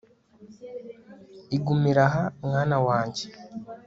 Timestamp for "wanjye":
2.87-3.25